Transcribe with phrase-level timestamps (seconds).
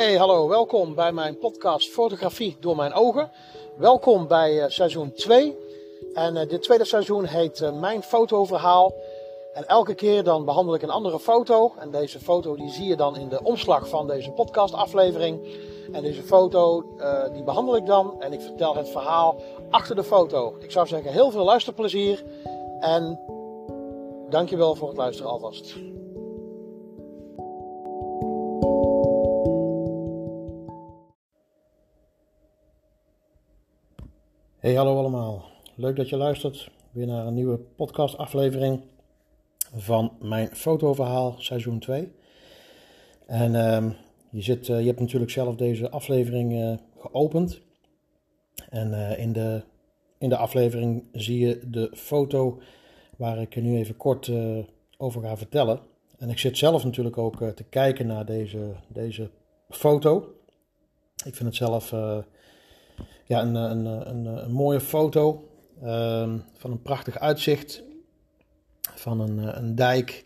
[0.00, 3.30] Hey, hallo, welkom bij mijn podcast Fotografie door mijn ogen.
[3.76, 5.56] Welkom bij uh, seizoen 2.
[6.14, 8.94] En uh, dit tweede seizoen heet uh, Mijn fotoverhaal.
[9.52, 11.72] En elke keer dan behandel ik een andere foto.
[11.78, 15.48] En deze foto die zie je dan in de omslag van deze podcastaflevering.
[15.92, 16.84] En deze foto
[17.32, 19.40] die behandel ik dan en ik vertel het verhaal
[19.70, 20.56] achter de foto.
[20.58, 22.24] Ik zou zeggen heel veel luisterplezier
[22.80, 23.20] en
[24.30, 25.74] dankjewel voor het luisteren alvast.
[34.60, 35.44] Hey, hallo allemaal.
[35.74, 38.80] Leuk dat je luistert weer naar een nieuwe podcastaflevering
[39.74, 42.12] van mijn fotoverhaal seizoen 2.
[43.26, 43.90] En uh,
[44.30, 47.60] je, zit, uh, je hebt natuurlijk zelf deze aflevering uh, geopend.
[48.70, 49.62] En uh, in, de,
[50.18, 52.60] in de aflevering zie je de foto
[53.16, 54.32] waar ik nu even kort
[54.96, 55.80] over ga vertellen.
[56.18, 59.30] En ik zit zelf natuurlijk ook te kijken naar deze, deze
[59.68, 60.34] foto.
[61.24, 61.92] Ik vind het zelf
[63.30, 65.48] ja, een, een, een, een mooie foto
[65.82, 67.82] uh, van een prachtig uitzicht.
[68.94, 70.24] Van een, een dijk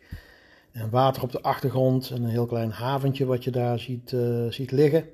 [0.73, 2.11] en water op de achtergrond.
[2.11, 4.17] En een heel klein haventje wat je daar ziet,
[4.49, 5.09] ziet liggen.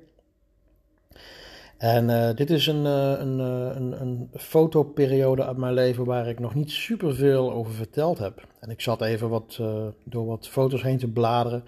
[1.77, 6.71] En dit is een, een, een, een fotoperiode uit mijn leven waar ik nog niet
[6.71, 8.47] super veel over verteld heb.
[8.59, 9.59] En ik zat even wat,
[10.03, 11.63] door wat foto's heen te bladeren.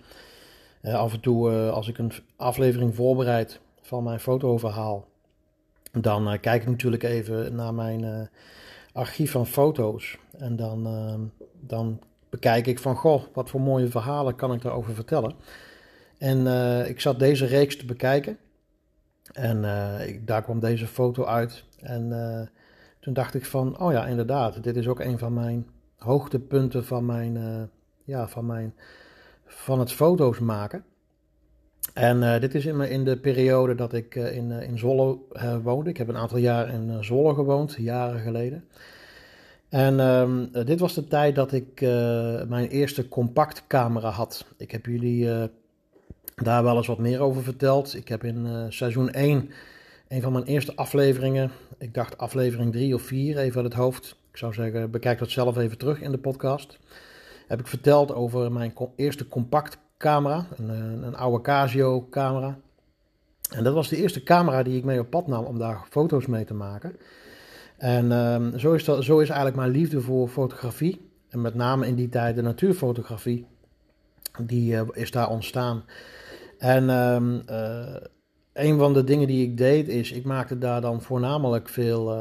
[0.84, 5.12] af en toe als ik een aflevering voorbereid van mijn fotoverhaal
[6.02, 8.20] dan uh, kijk ik natuurlijk even naar mijn uh,
[8.94, 10.18] archief van foto's.
[10.38, 11.14] En dan, uh,
[11.60, 15.36] dan bekijk ik van, goh, wat voor mooie verhalen kan ik daarover vertellen.
[16.18, 16.48] En
[16.88, 18.38] ik zat deze reeks te bekijken.
[19.34, 19.62] En
[20.26, 21.64] daar kwam deze foto uit.
[21.80, 22.10] En
[23.00, 27.06] toen dacht ik van, oh ja, inderdaad, dit is ook een van mijn hoogtepunten van
[27.06, 27.70] mijn,
[28.04, 28.76] ja, van mijn,
[29.46, 30.86] van het foto's maken.
[31.94, 35.18] En uh, dit is in, in, de periode dat ik uh, in, uh, in Zwolle
[35.64, 35.90] woonde.
[35.90, 38.66] Ik heb een aantal jaar in Zwolle gewoond, jaren geleden.
[39.70, 41.82] En um, dit was de tijd dat ik
[42.48, 44.46] mijn eerste compactcamera had.
[44.58, 45.50] Ik heb jullie
[46.36, 47.96] daar wel eens wat meer over verteld.
[47.96, 49.50] Ik heb in seizoen 1,
[50.08, 54.16] een van mijn eerste afleveringen, ik dacht aflevering 3 of 4, even uit het hoofd.
[54.32, 56.80] Ik zou zeggen, bekijk dat zelf even terug in de podcast.
[57.48, 62.58] Heb ik verteld over mijn eerste compact camera, een, eh, een oude Casio camera.
[63.50, 66.26] En dat was de eerste camera die ik mee op pad nam om daar foto's
[66.26, 66.96] mee te maken.
[67.78, 71.88] En um, zo, is dat, zo is eigenlijk mijn liefde voor fotografie, en met name
[71.88, 73.46] in die tijd de natuurfotografie,
[74.42, 75.84] die uh, is daar ontstaan.
[76.58, 77.96] En um, uh,
[78.54, 82.18] een van de dingen die ik deed is, ik maakte daar dan voornamelijk veel,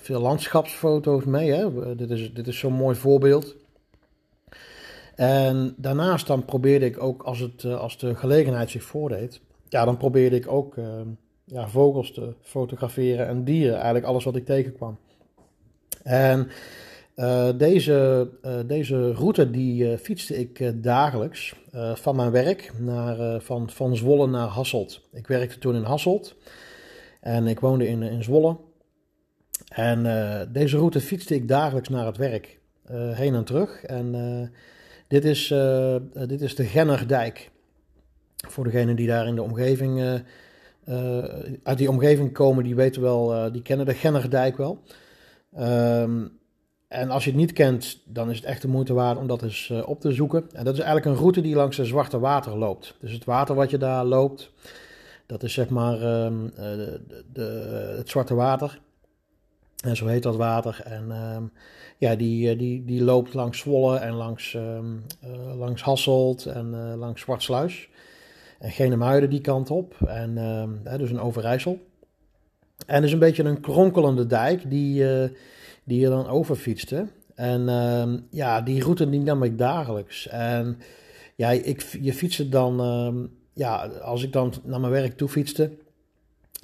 [0.00, 1.52] veel landschapsfoto's mee.
[1.52, 1.94] Hè?
[1.96, 3.56] Dit is, dit is zo'n mooi voorbeeld.
[5.18, 9.84] En daarnaast dan probeerde ik ook, als, het, eh, als de gelegenheid zich voordeed, ja,
[9.84, 10.86] dan probeerde ik ook uh,
[11.44, 14.98] ja, vogels te fotograferen en dieren, eigenlijk alles wat ik tegenkwam.
[16.02, 16.48] En
[17.16, 18.28] uh, deze,
[18.66, 21.54] deze route die fietste ik dagelijks
[21.94, 25.08] van mijn werk naar, van, van Zwolle naar Hasselt.
[25.12, 26.36] Ik werkte toen in Hasselt
[27.20, 28.56] en ik woonde in, in Zwolle.
[29.68, 30.02] En
[30.52, 32.58] deze route fietste ik dagelijks naar het werk,
[33.12, 33.84] heen en terug.
[33.84, 34.14] En
[35.08, 35.96] dit is, uh,
[36.26, 37.50] dit is de Gennerdijk.
[38.48, 40.14] Voor degenen die daar in de omgeving, uh,
[40.88, 41.24] uh,
[41.62, 44.82] uit die omgeving komen, die weten wel, die kennen de Gennerdijk wel.
[45.58, 46.36] Um,
[46.88, 49.42] en als je het niet kent, dan is het echt de moeite waard om dat
[49.42, 50.46] eens op te zoeken.
[50.52, 52.94] En dat is eigenlijk een route die langs het Zwarte Water loopt.
[53.00, 54.52] Dus het water wat je daar loopt,
[55.26, 57.00] dat is zeg maar de,
[57.32, 58.80] de, het Zwarte Water.
[59.84, 60.80] En zo heet dat water.
[60.84, 61.52] En um,
[61.98, 66.72] ja, die, eh, die, die loopt langs Zwolle en langs, um, uh, langs Hasselt en
[66.74, 67.88] uh, langs Zwartsluis.
[68.58, 69.94] En Genemuiden die kant op.
[70.06, 71.86] En um, dus een Overijssel.
[72.86, 75.04] En is een beetje een kronkelende dijk die,
[75.84, 77.06] die je dan overfietste.
[77.34, 77.62] En
[78.30, 80.28] ja, die route die nam ik dagelijks.
[80.28, 80.78] En
[81.36, 85.70] ja, ik, je fietste dan, ja, als ik dan naar mijn werk toe fietste,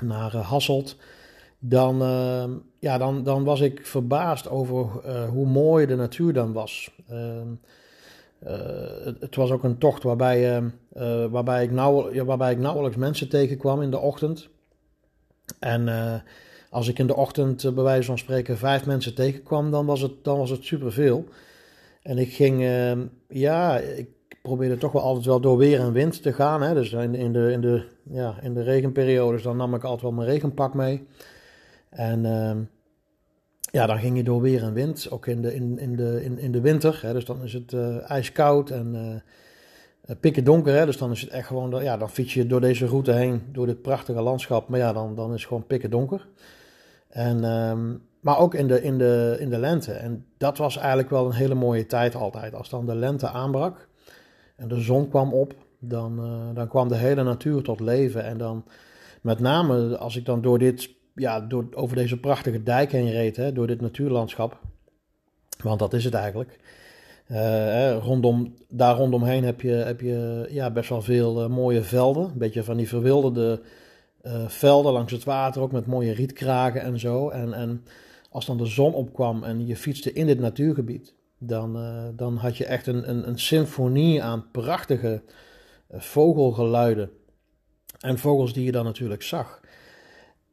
[0.02, 0.96] naar Hasselt
[1.66, 2.44] dan, uh,
[2.78, 6.90] ja, dan, dan was ik verbaasd over uh, hoe mooi de natuur dan was.
[7.10, 7.18] Uh,
[9.04, 10.68] het, het, was ook een tocht waarbij, ehm,
[11.30, 14.48] waarbij, ik waarbij ik nauwelijks mensen tegenkwam in de ochtend.
[15.58, 15.88] En
[16.70, 20.24] als ik in de ochtend bij wijze van spreken vijf mensen tegenkwam, dan was het,
[20.24, 21.24] dan was het superveel.
[22.02, 24.08] En ik ging, ehm, ja, ik
[24.42, 26.62] probeerde toch wel altijd wel door weer en wind te gaan.
[26.62, 26.74] Hè.
[26.74, 30.12] Dus in, in, de, in, de, ja, in de regenperiodes dan nam ik altijd wel
[30.12, 31.06] mijn regenpak mee.
[31.94, 32.56] En uh,
[33.60, 36.38] ja, dan ging je door weer en wind, ook in de, in, in de, in,
[36.38, 36.98] in de winter.
[37.02, 38.94] Hè, dus dan is het uh, ijskoud en
[40.06, 42.60] uh, pikken donker, hè, dus dan is het echt gewoon, ja, dan fiets je door
[42.60, 45.90] deze route heen, door dit prachtige landschap, maar ja, dan, dan is het gewoon pikken
[45.90, 46.28] donker.
[47.08, 49.92] En, um, maar ook in de, in, de, in de lente.
[49.92, 52.54] En dat was eigenlijk wel een hele mooie tijd altijd.
[52.54, 53.88] Als dan de lente aanbrak
[54.56, 56.20] en de zon kwam op, dan,
[56.54, 58.24] dan kwam de hele natuur tot leven.
[58.24, 58.64] En dan
[59.20, 63.36] met name als ik dan door dit, ja, door, over deze prachtige dijk heen reed,
[63.36, 64.60] hè, door dit natuurlandschap.
[65.62, 66.58] Want dat is het eigenlijk.
[67.28, 72.24] Uh, rondom, daar rondomheen heb je, heb je ja, best wel veel uh, mooie velden.
[72.24, 73.62] Een beetje van die verwilderde
[74.22, 77.28] uh, velden langs het water, ook met mooie rietkragen en zo.
[77.28, 77.84] En, en
[78.30, 81.78] als dan de zon opkwam en je fietste in dit natuurgebied, dan,
[82.16, 85.22] dan had je echt een, een, een symfonie aan prachtige
[85.90, 87.10] vogelgeluiden.
[88.00, 89.60] En vogels die je dan natuurlijk zag.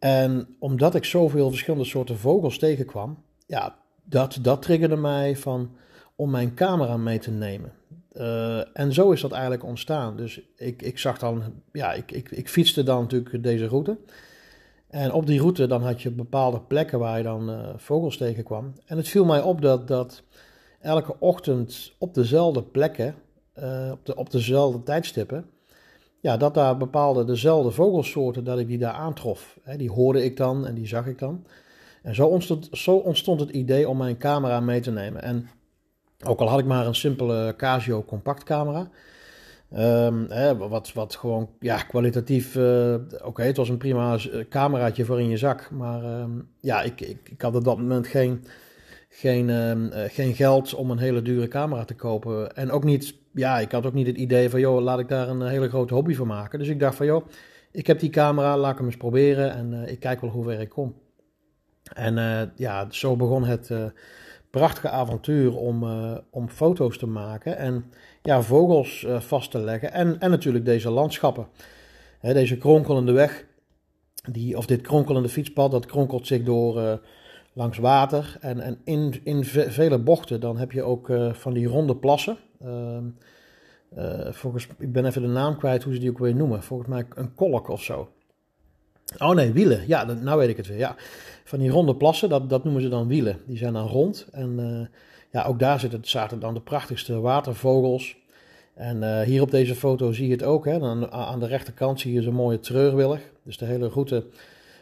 [0.01, 5.75] En omdat ik zoveel verschillende soorten vogels tegenkwam, ja, dat, dat triggerde mij van
[6.15, 7.71] om mijn camera mee te nemen.
[8.13, 10.17] Uh, en zo is dat eigenlijk ontstaan.
[10.17, 13.97] Dus ik, ik zag dan, ja, ik, ik, ik fietste dan natuurlijk deze route.
[14.87, 18.73] En op die route dan had je bepaalde plekken waar je dan uh, vogels tegenkwam.
[18.85, 20.23] En het viel mij op dat, dat
[20.79, 23.15] elke ochtend op dezelfde plekken,
[23.59, 25.45] uh, op, de, op dezelfde tijdstippen,
[26.21, 29.59] ja, dat daar bepaalde dezelfde vogelsoorten, dat ik die daar aantrof.
[29.63, 31.45] Hè, die hoorde ik dan en die zag ik dan.
[32.01, 35.21] En zo ontstond, zo ontstond het idee om mijn camera mee te nemen.
[35.21, 35.49] En
[36.25, 38.89] ook al had ik maar een simpele Casio compactcamera.
[39.77, 42.55] Um, hè, wat, wat gewoon ja, kwalitatief.
[42.55, 44.17] Uh, Oké, het was een prima
[44.49, 45.71] cameraatje voor in je zak.
[45.71, 48.43] Maar um, ja, ik, ik, ik had op dat moment geen,
[49.09, 52.55] geen, um, uh, geen geld om een hele dure camera te kopen.
[52.55, 55.29] En ook niet, ja, ik had ook niet het idee van, joh, laat ik daar
[55.29, 56.59] een hele grote hobby van maken.
[56.59, 57.25] Dus ik dacht van, joh,
[57.71, 60.43] ik heb die camera, laat ik hem eens proberen en uh, ik kijk wel hoe
[60.43, 60.95] ver ik kom.
[61.93, 62.15] En
[62.55, 63.71] ja, zo begon het
[64.49, 65.83] prachtige avontuur om,
[66.29, 67.85] om foto's te maken en
[68.21, 69.91] ja, vogels vast te leggen.
[69.91, 71.47] En, en natuurlijk deze landschappen.
[72.19, 73.45] Hè, deze kronkelende weg,
[74.31, 76.99] die, of dit kronkelende fietspad, dat kronkelt zich door
[77.53, 78.37] langs water.
[78.41, 82.37] En, en in, in vele bochten dan heb je ook van die ronde plassen.
[82.65, 83.05] Ehm,
[84.31, 86.63] volgens, ik ben even de naam kwijt hoe ze die ook weer noemen.
[86.63, 88.09] Volgens mij een kolk of zo.
[89.17, 89.87] Oh nee, wielen.
[89.87, 90.77] Ja, nou weet ik het weer.
[90.77, 90.95] Ja.
[91.43, 93.39] Van die ronde plassen, dat, dat noemen ze dan wielen.
[93.45, 94.27] Die zijn dan rond.
[94.31, 94.87] En uh,
[95.31, 98.17] ja, ook daar zitten, zaten dan de prachtigste watervogels.
[98.73, 100.65] En uh, hier op deze foto zie je het ook.
[100.65, 100.79] Hè.
[100.79, 103.21] Dan, aan de rechterkant zie je zo'n mooie treurwillig.
[103.43, 104.25] Dus de hele route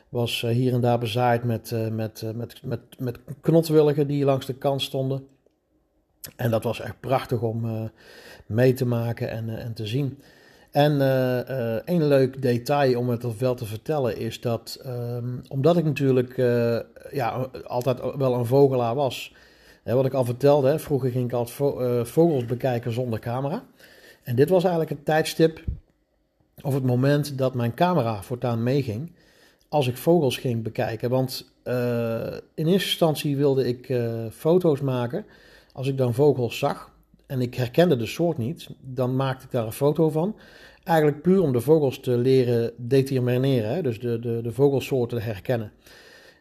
[0.10, 4.82] was hier en daar bezaaid met, met, met, met, met knotwilligen die langs de kant
[4.82, 5.28] stonden.
[6.36, 7.92] En dat was echt prachtig om
[8.46, 10.20] mee te maken en, en te zien.
[10.72, 15.84] En uh, een leuk detail om het wel te vertellen is dat, um, omdat ik
[15.84, 16.38] natuurlijk
[17.12, 19.34] ja, altijd wel een vogelaar was,
[19.84, 23.64] wat ik al vertelde, hè, vroeger ging ik altijd vo vogels bekijken zonder camera.
[24.24, 25.64] En dit was eigenlijk het tijdstip
[26.62, 29.12] of het moment dat mijn camera voortaan meeging
[29.70, 31.10] als ik vogels ging bekijken.
[31.10, 31.52] Want
[32.54, 34.00] in eerste instantie wilde ik
[34.32, 35.26] foto's maken
[35.80, 36.92] als ik dan vogels zag
[37.26, 40.36] en ik herkende de soort niet, dan maakte ik daar een foto van.
[40.84, 43.82] Eigenlijk puur om de vogels te leren determineren, hè?
[43.82, 45.72] dus de, de, de vogelsoorten te herkennen.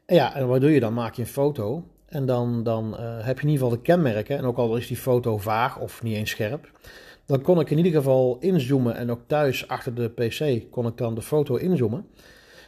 [0.06, 0.94] En ja, en wat doe je dan?
[0.94, 4.38] Maak je een foto en dan, dan uh, heb je in ieder geval de kenmerken.
[4.38, 6.72] En ook al is die foto vaag of niet eens scherp,
[7.26, 10.96] dan kon ik in ieder geval inzoomen en ook thuis achter de PC kon ik
[10.96, 12.06] dan de foto inzoomen.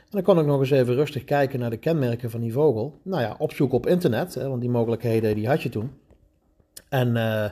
[0.00, 2.98] En dan kon ik nog eens even rustig kijken naar de kenmerken van die vogel.
[3.02, 5.90] Nou ja, opzoeken op internet, hè, want die mogelijkheden die had je toen.
[6.88, 7.44] En uh,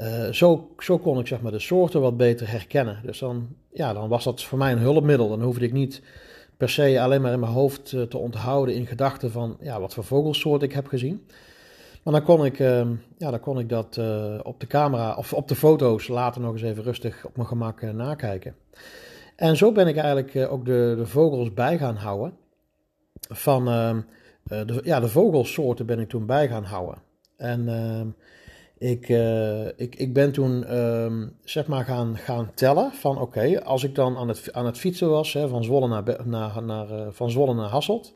[0.00, 3.00] uh, zo, zo kon ik zeg maar, de soorten wat beter herkennen.
[3.02, 5.28] Dus dan, ja, dan was dat voor mij een hulpmiddel.
[5.28, 6.02] Dan hoefde ik niet
[6.56, 9.94] per se alleen maar in mijn hoofd uh, te onthouden in gedachten van ja, wat
[9.94, 11.26] voor vogelsoort ik heb gezien.
[12.02, 12.86] Maar dan kon ik, uh,
[13.18, 14.00] ja, dan kon ik dat
[14.42, 17.82] op de camera of op de foto's later nog eens even rustig op mijn gemak
[17.82, 18.54] nakijken.
[19.36, 22.36] En zo ben ik eigenlijk ook de, de vogels bij gaan houden.
[23.28, 24.00] Van ehm,
[24.42, 26.98] de, ja, de vogelsoorten ben ik toen bij gaan houden.
[27.42, 28.08] En ehm,
[28.78, 33.84] ik, uh, ik, ik ben toen um, zeg maar gaan, gaan tellen van oké, als
[33.84, 37.06] ik dan aan het, aan het fietsen was hè, van, Zwolle naar, naar, naar, uh,
[37.10, 38.14] van Zwolle naar Hasselt.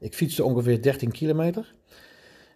[0.00, 1.74] Ik fietste ongeveer 13 kilometer.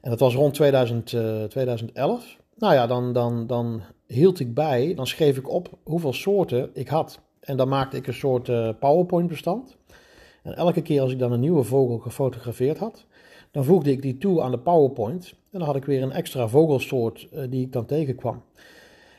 [0.00, 2.36] En dat was rond 2000, uh, 2011.
[2.56, 6.88] Nou ja, dan, dan, dan hield ik bij, dan schreef ik op hoeveel soorten ik
[6.88, 7.20] had.
[7.40, 9.76] En dan maakte ik een soort uh, PowerPoint bestand.
[10.42, 13.06] En elke keer als ik dan een nieuwe vogel gefotografeerd had,
[13.50, 15.34] dan voegde ik die toe aan de PowerPoint.
[15.52, 18.42] En dan had ik weer een extra vogelsoort uh, die ik dan tegenkwam.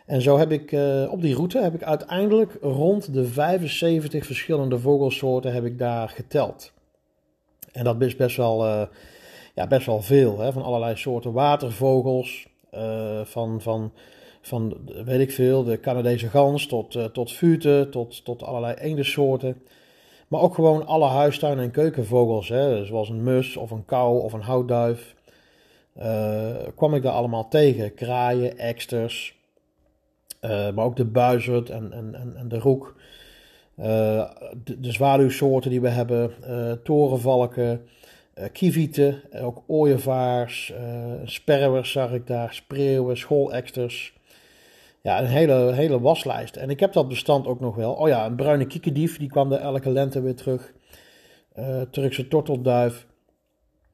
[0.06, 4.80] En zo heb ik uh, op die route heb ik uiteindelijk rond de 75 verschillende
[4.80, 6.74] vogelsoorten heb ik daar geteld.
[7.72, 8.82] En dat is best wel, uh,
[9.56, 10.40] ja, best wel veel.
[10.40, 10.52] Hè?
[10.52, 12.48] Van allerlei soorten watervogels.
[13.24, 13.92] van, van
[14.42, 19.62] van, weet ik veel, de Canadese gans tot, tot fute, tot, tot allerlei eendensoorten.
[20.28, 24.34] Maar ook gewoon alle huistuin- en keukenvogels, hè, zoals een mus of een kou of
[24.34, 25.16] een houtduif.
[25.98, 27.94] Uh, kwam ik daar allemaal tegen.
[27.94, 29.38] Kraaien, eksters,
[30.42, 32.96] uh, maar ook de buizerd en, en, en, de roek.
[33.80, 33.86] Uh,
[34.64, 36.34] de, de zwaluwsoorten die we hebben,
[36.84, 37.88] torenvalken,
[38.52, 40.74] kievieten, ook ooievaars,
[41.24, 44.14] sperwers zag ik daar, spreeuwen, schooleksters.
[45.02, 46.56] Ja, een hele, hele waslijst.
[46.56, 47.94] En ik heb dat bestand ook nog wel.
[47.94, 50.74] Oh ja, een bruine kiekendief, die kwam er elke lente weer terug.
[51.92, 53.08] Turkse tortelduif.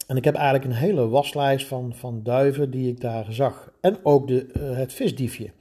[0.07, 3.71] En ik heb eigenlijk een hele waslijst van, van duiven die ik daar zag.
[3.81, 5.51] En ook de, uh, het visdiefje.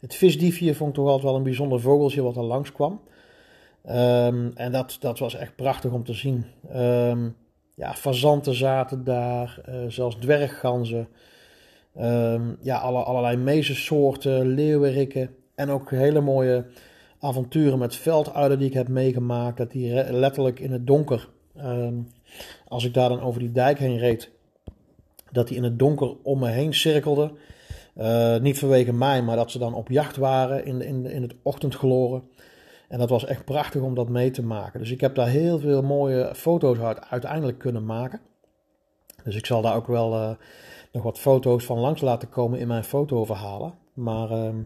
[0.00, 3.00] Het visdiefje vond ik toch altijd wel een bijzonder vogeltje wat er langskwam.
[3.90, 6.44] Um, en dat, dat was echt prachtig om te zien.
[6.74, 7.36] Um,
[7.74, 11.08] ja, fazanten zaten daar, uh, zelfs dwergganzen.
[12.00, 15.30] Um, ja, alle, allerlei mezensoorten, leeuwerikken.
[15.54, 16.66] En ook hele mooie
[17.18, 19.56] avonturen met velduilen die ik heb meegemaakt.
[19.56, 21.28] Dat die letterlijk in het donker
[22.68, 24.30] als ik daar dan over die dijk heen reed,
[25.30, 27.36] dat die in het donker om me heen cirkelden.
[27.96, 31.34] Uh, niet vanwege mij, maar dat ze dan op jacht waren in, in, in het
[31.42, 32.22] ochtendgloren.
[32.88, 34.80] En dat was echt prachtig om dat mee te maken.
[34.80, 38.20] Dus ik heb daar heel veel mooie foto's uit uiteindelijk kunnen maken.
[39.24, 40.30] Dus ik zal daar ook wel uh,
[40.92, 43.74] nog wat foto's van langs laten komen in mijn fotoverhalen.
[43.94, 44.62] Maar um,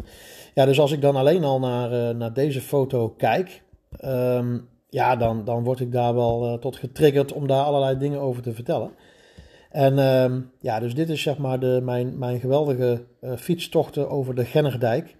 [0.54, 3.62] ja, dus als ik dan alleen al naar, uh, naar deze foto kijk,
[4.04, 8.20] um, ja, dan, dan word ik daar wel uh, tot getriggerd om daar allerlei dingen
[8.20, 8.90] over te vertellen.
[9.70, 14.34] En uh, ja, dus dit is zeg maar de, mijn, mijn geweldige uh, fietstochten over
[14.34, 15.16] de Gennerdijk.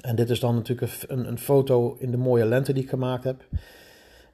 [0.00, 3.24] En dit is dan natuurlijk een, een foto in de mooie lente die ik gemaakt
[3.24, 3.44] heb.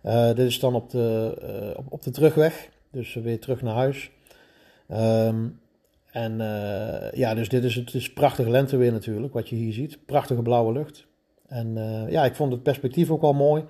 [0.03, 4.11] Uh, dit is dan op de, op, op de terugweg, dus weer terug naar huis.
[4.93, 5.61] Um,
[6.11, 6.37] en
[7.15, 10.07] ja, dus dit is het is prachtig lenteweer natuurlijk, wat je hier ziet.
[10.07, 11.07] Prachtige blauwe lucht.
[11.47, 11.75] En
[12.09, 13.65] ja, ik vond het perspectief ook wel mooi.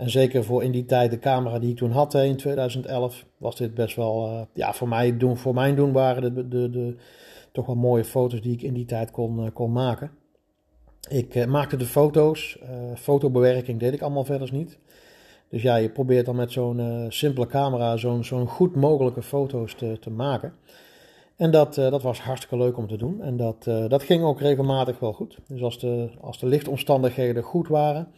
[0.00, 3.56] En zeker voor in die tijd de camera die ik toen had in 2011, was
[3.56, 6.96] dit best wel, uh, ja, voor mij doen, voor mijn doen waren de, de, de,
[7.52, 10.10] toch wel mooie foto's die ik in die tijd kon, uh, kon maken.
[11.08, 12.58] Ik uh, maakte de foto's,
[12.96, 14.78] fotobewerking deed ik allemaal verder niet.
[15.48, 19.98] Dus ja, je probeert dan met zo'n simpele camera zo'n zo'n goed mogelijke foto's te,
[20.00, 20.52] te maken.
[21.36, 23.22] En dat, dat was hartstikke leuk om te doen.
[23.22, 25.38] En dat, dat ging ook regelmatig wel goed.
[25.48, 28.08] Dus als de, als de lichtomstandigheden goed waren,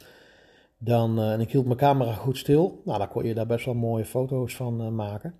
[0.84, 2.80] dan, uh, en ik hield mijn camera goed stil.
[2.84, 5.34] Nou, dan kon je daar best wel mooie foto's van uh, maken.